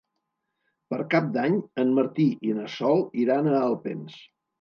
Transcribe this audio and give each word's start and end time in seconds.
Per 0.93 0.97
Cap 1.11 1.27
d'Any 1.35 1.57
en 1.83 1.91
Martí 1.97 2.25
i 2.47 2.55
na 2.61 2.65
Sol 2.77 3.05
iran 3.25 3.51
a 3.53 3.61
Alpens. 3.67 4.17